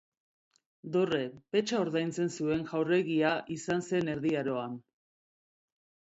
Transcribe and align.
Dorre, 0.93 1.17
petxa 1.55 1.81
ordaintzen 1.81 2.31
zuen 2.37 2.63
jaurerria 2.71 3.33
izan 3.57 3.85
zen 3.91 4.09
Erdi 4.15 4.33
Aroan. 4.41 4.79